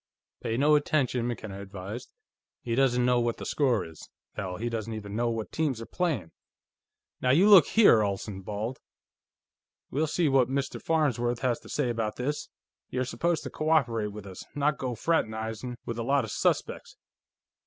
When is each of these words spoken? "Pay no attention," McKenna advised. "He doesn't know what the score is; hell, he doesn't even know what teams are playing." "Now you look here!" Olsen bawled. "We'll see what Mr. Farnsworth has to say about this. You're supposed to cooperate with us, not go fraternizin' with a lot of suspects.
"Pay 0.41 0.57
no 0.57 0.73
attention," 0.73 1.27
McKenna 1.27 1.61
advised. 1.61 2.11
"He 2.63 2.73
doesn't 2.73 3.05
know 3.05 3.19
what 3.19 3.37
the 3.37 3.45
score 3.45 3.85
is; 3.85 4.09
hell, 4.33 4.57
he 4.57 4.67
doesn't 4.67 4.95
even 4.95 5.15
know 5.15 5.29
what 5.29 5.51
teams 5.51 5.79
are 5.79 5.85
playing." 5.85 6.31
"Now 7.21 7.29
you 7.29 7.47
look 7.47 7.67
here!" 7.67 8.01
Olsen 8.01 8.41
bawled. 8.41 8.79
"We'll 9.91 10.07
see 10.07 10.27
what 10.27 10.49
Mr. 10.49 10.81
Farnsworth 10.81 11.41
has 11.41 11.59
to 11.59 11.69
say 11.69 11.91
about 11.91 12.15
this. 12.15 12.49
You're 12.89 13.05
supposed 13.05 13.43
to 13.43 13.51
cooperate 13.51 14.11
with 14.11 14.25
us, 14.25 14.43
not 14.55 14.79
go 14.79 14.95
fraternizin' 14.95 15.75
with 15.85 15.99
a 15.99 16.03
lot 16.03 16.23
of 16.23 16.31
suspects. 16.31 16.97